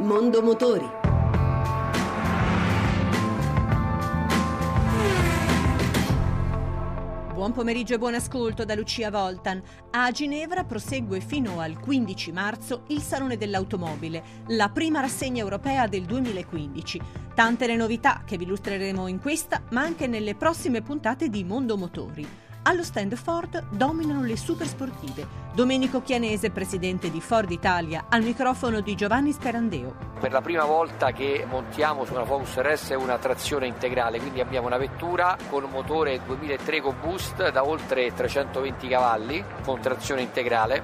Mondo 0.00 0.40
Motori. 0.40 0.88
Buon 7.34 7.52
pomeriggio 7.52 7.92
e 7.92 7.98
buon 7.98 8.14
ascolto 8.14 8.64
da 8.64 8.74
Lucia 8.74 9.10
Voltan. 9.10 9.62
A 9.90 10.10
Ginevra 10.10 10.64
prosegue 10.64 11.20
fino 11.20 11.60
al 11.60 11.78
15 11.78 12.32
marzo 12.32 12.84
il 12.86 13.02
Salone 13.02 13.36
dell'Automobile, 13.36 14.22
la 14.46 14.70
prima 14.70 15.00
rassegna 15.00 15.42
europea 15.42 15.86
del 15.86 16.06
2015. 16.06 17.00
Tante 17.34 17.66
le 17.66 17.76
novità 17.76 18.22
che 18.24 18.38
vi 18.38 18.44
illustreremo 18.44 19.06
in 19.06 19.20
questa, 19.20 19.60
ma 19.72 19.82
anche 19.82 20.06
nelle 20.06 20.34
prossime 20.34 20.80
puntate 20.80 21.28
di 21.28 21.44
Mondo 21.44 21.76
Motori. 21.76 22.26
Allo 22.62 22.82
stand 22.82 23.14
Ford 23.14 23.64
dominano 23.70 24.22
le 24.22 24.36
supersportive. 24.36 25.26
Domenico 25.54 26.02
Chianese, 26.02 26.50
presidente 26.50 27.10
di 27.10 27.22
Ford 27.22 27.50
Italia, 27.50 28.04
al 28.10 28.22
microfono 28.22 28.80
di 28.80 28.94
Giovanni 28.94 29.32
Sperandeo. 29.32 29.96
Per 30.20 30.30
la 30.30 30.42
prima 30.42 30.64
volta 30.66 31.10
che 31.12 31.46
montiamo 31.48 32.04
su 32.04 32.12
una 32.12 32.26
Focus 32.26 32.60
RS 32.60 32.94
una 32.98 33.16
trazione 33.16 33.66
integrale, 33.66 34.18
quindi 34.18 34.42
abbiamo 34.42 34.66
una 34.66 34.76
vettura 34.76 35.38
con 35.48 35.64
un 35.64 35.70
motore 35.70 36.20
2003 36.26 36.82
con 36.82 36.96
boost 37.00 37.50
da 37.50 37.66
oltre 37.66 38.12
320 38.12 38.88
cavalli 38.88 39.42
con 39.64 39.80
trazione 39.80 40.20
integrale 40.20 40.82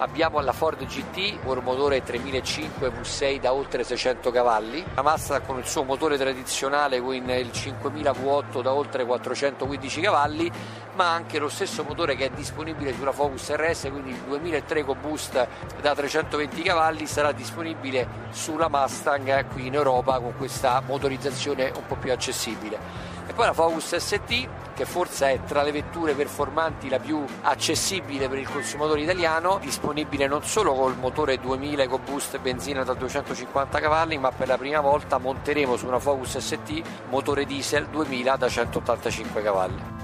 Abbiamo 0.00 0.40
la 0.40 0.52
Ford 0.52 0.82
GT 0.82 1.44
con 1.44 1.58
un 1.58 1.62
motore 1.62 2.02
3005 2.02 2.88
V6 2.88 3.38
da 3.38 3.52
oltre 3.52 3.84
600 3.84 4.30
cavalli, 4.30 4.82
la 4.94 5.02
Mazda 5.02 5.42
con 5.42 5.58
il 5.58 5.66
suo 5.66 5.82
motore 5.82 6.16
tradizionale 6.16 7.02
con 7.02 7.12
il 7.14 7.52
5000 7.52 8.10
V8 8.12 8.62
da 8.62 8.72
oltre 8.72 9.04
415 9.04 10.00
cavalli, 10.00 10.50
ma 10.94 11.12
anche 11.12 11.38
lo 11.38 11.50
stesso 11.50 11.84
motore 11.84 12.16
che 12.16 12.24
è 12.24 12.30
disponibile 12.30 12.94
sulla 12.94 13.12
Focus 13.12 13.52
RS, 13.54 13.88
quindi 13.90 14.12
il 14.12 14.22
2003 14.26 14.84
con 14.84 14.96
boost 15.02 15.46
da 15.82 15.94
320 15.94 16.62
cavalli 16.62 17.04
sarà 17.04 17.32
disponibile 17.32 18.08
sulla 18.30 18.70
Mustang 18.70 19.48
qui 19.48 19.66
in 19.66 19.74
Europa 19.74 20.18
con 20.18 20.34
questa 20.38 20.80
motorizzazione 20.80 21.70
un 21.76 21.86
po' 21.86 21.96
più 21.96 22.10
accessibile. 22.10 22.78
E 23.26 23.34
poi 23.34 23.44
la 23.44 23.52
Focus 23.52 23.96
ST 23.96 24.48
che 24.80 24.86
forse 24.86 25.32
è 25.32 25.44
tra 25.44 25.62
le 25.62 25.72
vetture 25.72 26.14
performanti 26.14 26.88
la 26.88 26.98
più 26.98 27.22
accessibile 27.42 28.30
per 28.30 28.38
il 28.38 28.48
consumatore 28.48 29.02
italiano, 29.02 29.58
disponibile 29.60 30.26
non 30.26 30.42
solo 30.42 30.72
col 30.72 30.96
motore 30.96 31.38
2000 31.38 31.86
con 31.86 32.00
boost 32.02 32.38
benzina 32.38 32.82
da 32.82 32.94
250 32.94 33.78
cavalli, 33.78 34.16
ma 34.16 34.30
per 34.30 34.48
la 34.48 34.56
prima 34.56 34.80
volta 34.80 35.18
monteremo 35.18 35.76
su 35.76 35.86
una 35.86 35.98
Focus 35.98 36.38
ST 36.38 36.82
motore 37.10 37.44
diesel 37.44 37.88
2000 37.88 38.36
da 38.36 38.48
185 38.48 39.42
cavalli. 39.42 39.99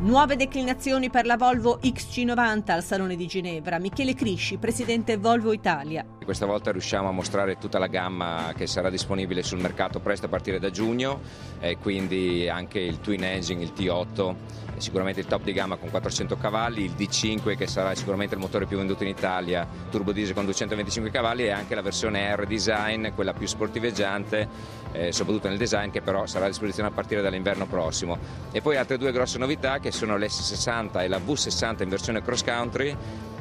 Nuove 0.00 0.36
declinazioni 0.36 1.10
per 1.10 1.26
la 1.26 1.36
Volvo 1.36 1.78
XC90 1.82 2.70
al 2.70 2.82
Salone 2.82 3.16
di 3.16 3.26
Ginevra. 3.26 3.78
Michele 3.78 4.14
Crisci, 4.14 4.56
presidente 4.56 5.18
Volvo 5.18 5.52
Italia. 5.52 6.06
Questa 6.24 6.46
volta 6.46 6.72
riusciamo 6.72 7.08
a 7.08 7.12
mostrare 7.12 7.58
tutta 7.58 7.78
la 7.78 7.86
gamma 7.86 8.54
che 8.56 8.66
sarà 8.66 8.88
disponibile 8.88 9.42
sul 9.42 9.58
mercato 9.58 10.00
presto 10.00 10.24
a 10.24 10.28
partire 10.30 10.58
da 10.58 10.70
giugno, 10.70 11.20
e 11.60 11.76
quindi 11.76 12.48
anche 12.48 12.78
il 12.78 13.00
Twin 13.00 13.24
Engine, 13.24 13.62
il 13.62 13.72
T8, 13.76 14.34
sicuramente 14.80 15.20
il 15.20 15.26
top 15.26 15.42
di 15.42 15.52
gamma 15.52 15.76
con 15.76 15.90
400 15.90 16.36
cavalli, 16.36 16.84
il 16.84 16.94
D5 16.96 17.56
che 17.56 17.66
sarà 17.66 17.94
sicuramente 17.94 18.34
il 18.34 18.40
motore 18.40 18.66
più 18.66 18.78
venduto 18.78 19.02
in 19.02 19.10
Italia, 19.10 19.66
turbo 19.90 20.12
diesel 20.12 20.34
con 20.34 20.44
225 20.44 21.10
cavalli 21.10 21.44
e 21.44 21.50
anche 21.50 21.74
la 21.74 21.82
versione 21.82 22.34
R 22.34 22.46
Design, 22.46 23.08
quella 23.14 23.32
più 23.32 23.46
sportiveggiante, 23.46 24.48
eh, 24.92 25.12
soprattutto 25.12 25.48
nel 25.48 25.58
design 25.58 25.90
che 25.90 26.00
però 26.00 26.26
sarà 26.26 26.46
a 26.46 26.48
disposizione 26.48 26.88
a 26.88 26.92
partire 26.92 27.22
dall'inverno 27.22 27.66
prossimo. 27.66 28.18
E 28.52 28.60
poi 28.60 28.76
altre 28.76 28.96
due 28.96 29.12
grosse 29.12 29.38
novità 29.38 29.78
che 29.78 29.89
sono 29.90 30.16
l'S60 30.16 31.00
e 31.00 31.08
la 31.08 31.18
V60 31.18 31.82
in 31.82 31.88
versione 31.88 32.22
cross 32.22 32.42
country 32.42 32.96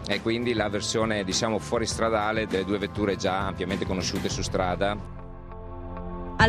e 0.07 0.21
quindi 0.21 0.53
la 0.53 0.69
versione 0.69 1.23
diciamo 1.23 1.59
fuoristradale 1.59 2.47
delle 2.47 2.65
due 2.65 2.77
vetture 2.77 3.15
già 3.15 3.45
ampiamente 3.45 3.85
conosciute 3.85 4.29
su 4.29 4.41
strada. 4.41 5.18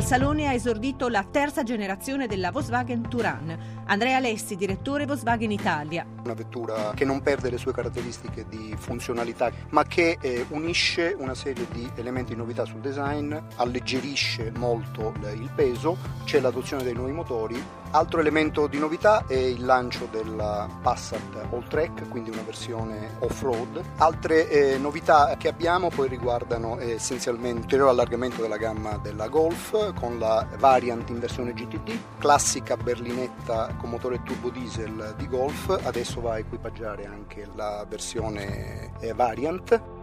Al 0.01 0.07
salone 0.07 0.49
ha 0.49 0.55
esordito 0.55 1.09
la 1.09 1.27
terza 1.31 1.63
generazione 1.63 2.27
della 2.27 2.51
Volkswagen 2.51 3.07
Touran. 3.07 3.83
Andrea 3.85 4.17
Alessi, 4.17 4.57
direttore 4.57 5.05
Volkswagen 5.05 5.51
Italia. 5.51 6.07
Una 6.25 6.33
vettura 6.33 6.93
che 6.95 7.05
non 7.05 7.21
perde 7.21 7.51
le 7.51 7.59
sue 7.59 7.75
caratteristiche 7.75 8.47
di 8.49 8.75
funzionalità, 8.79 9.53
ma 9.69 9.85
che 9.85 10.17
eh, 10.19 10.47
unisce 10.49 11.15
una 11.19 11.35
serie 11.35 11.67
di 11.71 11.87
elementi 11.97 12.33
di 12.33 12.39
novità 12.39 12.65
sul 12.65 12.81
design, 12.81 13.37
alleggerisce 13.57 14.51
molto 14.57 15.13
il 15.35 15.51
peso, 15.55 15.99
c'è 16.25 16.41
l'adozione 16.41 16.83
dei 16.83 16.95
nuovi 16.95 17.13
motori 17.13 17.63
Altro 17.93 18.21
elemento 18.21 18.69
di 18.69 18.79
novità 18.79 19.25
è 19.27 19.35
il 19.35 19.65
lancio 19.65 20.07
della 20.13 20.69
Passat 20.81 21.49
All 21.51 21.67
Track, 21.67 22.09
quindi 22.09 22.31
una 22.31 22.43
versione 22.43 23.17
off-road. 23.19 23.83
Altre 23.97 24.49
eh, 24.49 24.79
novità 24.79 25.35
che 25.37 25.49
abbiamo 25.49 25.89
poi 25.89 26.07
riguardano 26.07 26.79
eh, 26.79 26.93
essenzialmente 26.93 27.59
l'ulteriore 27.59 27.91
allargamento 27.91 28.43
della 28.43 28.59
gamma 28.59 28.97
della 28.99 29.27
Golf 29.27 29.90
con 29.93 30.19
la 30.19 30.47
variant 30.59 31.09
in 31.11 31.19
versione 31.19 31.53
GTD, 31.53 32.19
classica 32.19 32.77
berlinetta 32.77 33.75
con 33.79 33.91
motore 33.91 34.23
turbo 34.23 34.51
diesel 34.51 35.15
di 35.17 35.29
Golf, 35.29 35.69
adesso 35.85 36.21
va 36.21 36.33
a 36.33 36.39
equipaggiare 36.39 37.07
anche 37.07 37.49
la 37.55 37.85
versione 37.89 38.93
eh, 39.01 39.13
variant. 39.13 39.99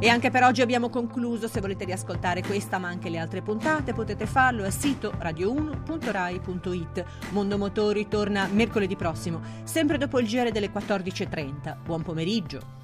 E 0.00 0.08
anche 0.08 0.30
per 0.30 0.44
oggi 0.44 0.62
abbiamo 0.62 0.90
concluso. 0.90 1.48
Se 1.48 1.60
volete 1.60 1.84
riascoltare 1.84 2.42
questa 2.42 2.78
ma 2.78 2.86
anche 2.86 3.08
le 3.08 3.18
altre 3.18 3.42
puntate 3.42 3.92
potete 3.92 4.26
farlo 4.26 4.64
al 4.64 4.72
sito 4.72 5.12
radio1.rai.it. 5.18 7.04
Mondo 7.30 7.58
Motori 7.58 8.06
torna 8.06 8.46
mercoledì 8.46 8.94
prossimo, 8.94 9.40
sempre 9.64 9.98
dopo 9.98 10.20
il 10.20 10.28
giro 10.28 10.50
delle 10.50 10.70
14.30. 10.70 11.76
Buon 11.84 12.02
pomeriggio. 12.02 12.77